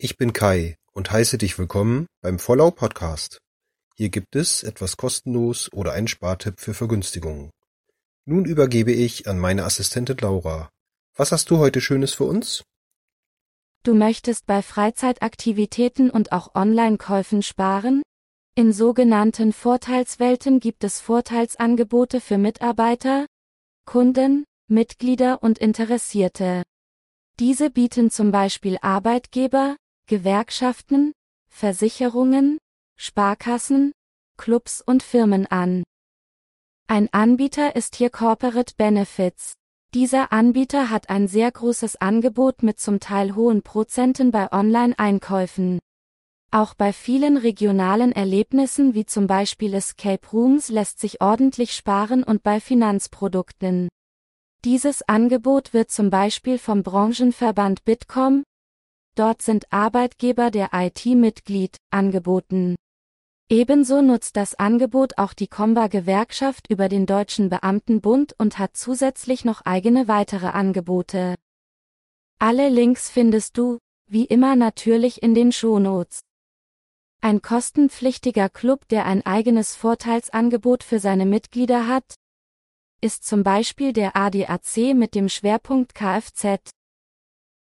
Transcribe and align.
Ich 0.00 0.16
bin 0.16 0.32
Kai 0.32 0.76
und 0.92 1.10
heiße 1.10 1.38
dich 1.38 1.58
willkommen 1.58 2.06
beim 2.20 2.38
Vollau 2.38 2.70
Podcast. 2.70 3.40
Hier 3.96 4.10
gibt 4.10 4.36
es 4.36 4.62
etwas 4.62 4.96
kostenlos 4.96 5.72
oder 5.72 5.90
einen 5.90 6.06
Spartipp 6.06 6.60
für 6.60 6.72
Vergünstigungen. 6.72 7.50
Nun 8.24 8.44
übergebe 8.44 8.92
ich 8.92 9.26
an 9.26 9.40
meine 9.40 9.64
Assistentin 9.64 10.16
Laura. 10.18 10.70
Was 11.16 11.32
hast 11.32 11.50
du 11.50 11.58
heute 11.58 11.80
Schönes 11.80 12.14
für 12.14 12.26
uns? 12.26 12.62
Du 13.82 13.92
möchtest 13.92 14.46
bei 14.46 14.62
Freizeitaktivitäten 14.62 16.10
und 16.10 16.30
auch 16.30 16.54
Online-Käufen 16.54 17.42
sparen? 17.42 18.02
In 18.54 18.72
sogenannten 18.72 19.52
Vorteilswelten 19.52 20.60
gibt 20.60 20.84
es 20.84 21.00
Vorteilsangebote 21.00 22.20
für 22.20 22.38
Mitarbeiter, 22.38 23.26
Kunden, 23.84 24.44
Mitglieder 24.68 25.42
und 25.42 25.58
Interessierte. 25.58 26.62
Diese 27.40 27.68
bieten 27.68 28.12
zum 28.12 28.30
Beispiel 28.30 28.78
Arbeitgeber, 28.80 29.76
Gewerkschaften, 30.08 31.12
Versicherungen, 31.50 32.56
Sparkassen, 32.96 33.92
Clubs 34.38 34.80
und 34.80 35.02
Firmen 35.02 35.44
an. 35.44 35.84
Ein 36.86 37.10
Anbieter 37.12 37.76
ist 37.76 37.94
hier 37.94 38.08
Corporate 38.08 38.72
Benefits. 38.78 39.52
Dieser 39.92 40.32
Anbieter 40.32 40.88
hat 40.88 41.10
ein 41.10 41.28
sehr 41.28 41.52
großes 41.52 41.96
Angebot 41.96 42.62
mit 42.62 42.80
zum 42.80 43.00
Teil 43.00 43.34
hohen 43.34 43.60
Prozenten 43.60 44.30
bei 44.30 44.50
Online-Einkäufen. 44.50 45.78
Auch 46.50 46.72
bei 46.72 46.94
vielen 46.94 47.36
regionalen 47.36 48.12
Erlebnissen 48.12 48.94
wie 48.94 49.04
zum 49.04 49.26
Beispiel 49.26 49.74
Escape 49.74 50.26
Rooms 50.32 50.70
lässt 50.70 51.00
sich 51.00 51.20
ordentlich 51.20 51.74
sparen 51.74 52.24
und 52.24 52.42
bei 52.42 52.60
Finanzprodukten. 52.60 53.90
Dieses 54.64 55.06
Angebot 55.06 55.74
wird 55.74 55.90
zum 55.90 56.08
Beispiel 56.08 56.56
vom 56.56 56.82
Branchenverband 56.82 57.84
Bitkom, 57.84 58.44
dort 59.18 59.42
sind 59.42 59.72
Arbeitgeber 59.72 60.50
der 60.50 60.70
IT-Mitglied, 60.72 61.76
angeboten. 61.90 62.76
Ebenso 63.50 64.02
nutzt 64.02 64.36
das 64.36 64.54
Angebot 64.54 65.16
auch 65.16 65.32
die 65.32 65.48
Comba-Gewerkschaft 65.48 66.70
über 66.70 66.88
den 66.88 67.06
Deutschen 67.06 67.48
Beamtenbund 67.48 68.34
und 68.38 68.58
hat 68.58 68.76
zusätzlich 68.76 69.44
noch 69.44 69.62
eigene 69.64 70.06
weitere 70.06 70.48
Angebote. 70.48 71.34
Alle 72.38 72.68
Links 72.68 73.08
findest 73.08 73.56
du, 73.56 73.78
wie 74.06 74.26
immer 74.26 74.54
natürlich 74.54 75.22
in 75.22 75.34
den 75.34 75.50
Shownotes. 75.50 76.20
Ein 77.20 77.42
kostenpflichtiger 77.42 78.48
Club, 78.48 78.86
der 78.88 79.06
ein 79.06 79.26
eigenes 79.26 79.74
Vorteilsangebot 79.74 80.84
für 80.84 81.00
seine 81.00 81.26
Mitglieder 81.26 81.88
hat, 81.88 82.14
ist 83.00 83.24
zum 83.24 83.42
Beispiel 83.42 83.92
der 83.92 84.14
ADAC 84.14 84.94
mit 84.94 85.14
dem 85.14 85.28
Schwerpunkt 85.28 85.94
Kfz. 85.94 86.70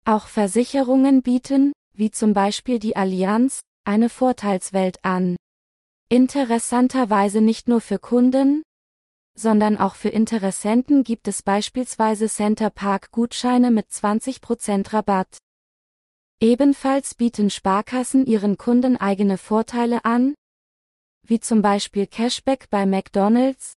Auch 0.05 0.27
Versicherungen 0.27 1.21
bieten, 1.21 1.73
wie 1.93 2.09
zum 2.09 2.33
Beispiel 2.33 2.79
die 2.79 2.95
Allianz, 2.95 3.61
eine 3.83 4.09
Vorteilswelt 4.09 5.03
an. 5.03 5.35
Interessanterweise 6.09 7.39
nicht 7.39 7.67
nur 7.67 7.81
für 7.81 7.99
Kunden, 7.99 8.63
sondern 9.37 9.77
auch 9.77 9.95
für 9.95 10.09
Interessenten 10.09 11.03
gibt 11.03 11.27
es 11.27 11.43
beispielsweise 11.43 12.27
Center 12.27 12.69
Park 12.69 13.11
Gutscheine 13.11 13.69
mit 13.69 13.89
20% 13.89 14.91
Rabatt. 14.91 15.37
Ebenfalls 16.39 17.13
bieten 17.13 17.51
Sparkassen 17.51 18.25
ihren 18.25 18.57
Kunden 18.57 18.97
eigene 18.97 19.37
Vorteile 19.37 20.03
an, 20.03 20.33
wie 21.23 21.39
zum 21.39 21.61
Beispiel 21.61 22.07
Cashback 22.07 22.69
bei 22.71 22.87
McDonald's, 22.87 23.73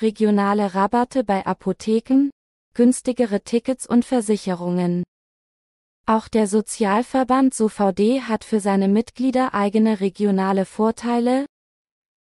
regionale 0.00 0.74
Rabatte 0.74 1.22
bei 1.22 1.44
Apotheken, 1.44 2.30
günstigere 2.72 3.42
Tickets 3.42 3.86
und 3.86 4.06
Versicherungen. 4.06 5.04
Auch 6.06 6.26
der 6.26 6.48
Sozialverband 6.48 7.54
SoVD 7.54 8.22
hat 8.22 8.44
für 8.44 8.58
seine 8.58 8.88
Mitglieder 8.88 9.54
eigene 9.54 10.00
regionale 10.00 10.64
Vorteile, 10.64 11.46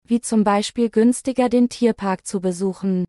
wie 0.05 0.19
zum 0.19 0.43
Beispiel 0.43 0.89
günstiger 0.89 1.47
den 1.47 1.69
Tierpark 1.69 2.27
zu 2.27 2.41
besuchen. 2.41 3.05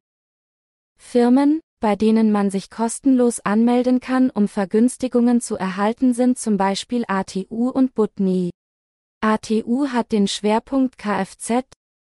Firmen, 0.99 1.61
bei 1.81 1.97
denen 1.97 2.31
man 2.31 2.51
sich 2.51 2.71
kostenlos 2.71 3.41
anmelden 3.41 3.99
kann, 3.99 4.31
um 4.31 4.47
Vergünstigungen 4.47 5.41
zu 5.41 5.57
erhalten, 5.57 6.15
sind 6.15 6.39
zum 6.39 6.57
Beispiel 6.57 7.05
ATU 7.09 7.69
und 7.69 7.95
Butni. 7.95 8.51
ATU 9.21 9.89
hat 9.89 10.13
den 10.13 10.29
Schwerpunkt 10.29 10.97
Kfz, 10.97 11.65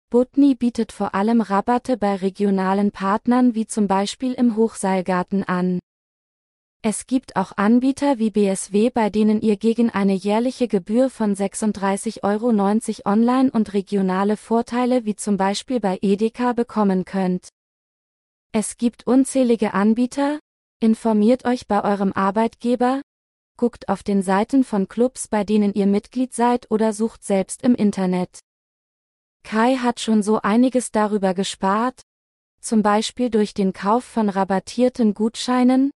Butni 0.09 0.55
bietet 0.55 0.93
vor 0.93 1.13
allem 1.13 1.41
Rabatte 1.41 1.97
bei 1.97 2.15
regionalen 2.15 2.91
Partnern 2.91 3.55
wie 3.55 3.67
zum 3.67 3.89
Beispiel 3.89 4.31
im 4.31 4.55
Hochseilgarten 4.55 5.43
an. 5.43 5.79
Es 6.89 7.05
gibt 7.05 7.35
auch 7.35 7.51
Anbieter 7.57 8.17
wie 8.17 8.31
BSW, 8.31 8.89
bei 8.91 9.09
denen 9.09 9.41
ihr 9.41 9.57
gegen 9.57 9.89
eine 9.89 10.13
jährliche 10.13 10.69
Gebühr 10.69 11.09
von 11.09 11.35
36,90 11.35 12.23
Euro 12.23 12.47
online 13.03 13.51
und 13.51 13.73
regionale 13.73 14.37
Vorteile 14.37 15.03
wie 15.03 15.17
zum 15.17 15.35
Beispiel 15.35 15.81
bei 15.81 15.99
Edeka 16.01 16.53
bekommen 16.53 17.03
könnt. 17.03 17.49
Es 18.53 18.77
gibt 18.77 19.05
unzählige 19.05 19.73
Anbieter, 19.73 20.39
informiert 20.79 21.43
euch 21.43 21.67
bei 21.67 21.83
eurem 21.83 22.13
Arbeitgeber, 22.13 23.01
guckt 23.57 23.89
auf 23.89 24.01
den 24.01 24.21
Seiten 24.21 24.63
von 24.63 24.87
Clubs, 24.87 25.27
bei 25.27 25.43
denen 25.43 25.73
ihr 25.73 25.87
Mitglied 25.87 26.33
seid 26.33 26.71
oder 26.71 26.93
sucht 26.93 27.21
selbst 27.21 27.63
im 27.63 27.75
Internet. 27.75 28.39
Kai 29.43 29.75
hat 29.75 29.99
schon 29.99 30.23
so 30.23 30.39
einiges 30.41 30.91
darüber 30.91 31.33
gespart, 31.33 32.03
zum 32.61 32.81
Beispiel 32.81 33.29
durch 33.29 33.53
den 33.53 33.73
Kauf 33.73 34.05
von 34.05 34.29
rabattierten 34.29 35.13
Gutscheinen, 35.13 35.91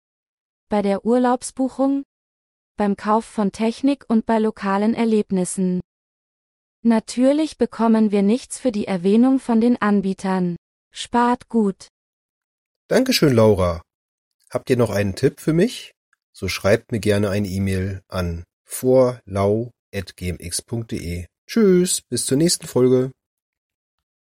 bei 0.71 0.81
der 0.81 1.05
Urlaubsbuchung, 1.05 2.03
beim 2.77 2.95
Kauf 2.95 3.25
von 3.25 3.51
Technik 3.51 4.05
und 4.07 4.25
bei 4.25 4.39
lokalen 4.39 4.95
Erlebnissen. 4.95 5.81
Natürlich 6.81 7.57
bekommen 7.57 8.11
wir 8.11 8.23
nichts 8.23 8.57
für 8.57 8.71
die 8.71 8.87
Erwähnung 8.87 9.39
von 9.39 9.59
den 9.59 9.79
Anbietern. 9.81 10.55
Spart 10.91 11.49
gut. 11.49 11.89
Dankeschön, 12.87 13.33
Laura. 13.33 13.81
Habt 14.49 14.69
ihr 14.69 14.77
noch 14.77 14.89
einen 14.89 15.15
Tipp 15.15 15.41
für 15.41 15.53
mich? 15.53 15.91
So 16.31 16.47
schreibt 16.47 16.91
mir 16.93 17.01
gerne 17.01 17.29
eine 17.29 17.49
E-Mail 17.49 18.01
an 18.07 18.45
vorlau.gmx.de. 18.63 19.71
Tschüss, 21.47 22.01
bis 22.01 22.25
zur 22.25 22.37
nächsten 22.37 22.65
Folge. 22.65 23.11